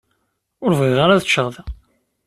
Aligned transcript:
Ur 0.63 0.71
bɣiɣ 0.79 0.99
ara 1.01 1.13
ad 1.15 1.25
ččeɣ 1.27 1.47
da. 1.53 1.63